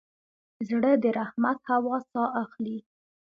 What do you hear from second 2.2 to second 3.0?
اخلي.